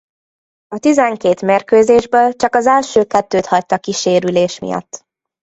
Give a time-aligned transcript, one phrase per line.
[0.67, 5.05] A tizenkét mérkőzésből csak az első kettőt hagyta ki sérülés miatt.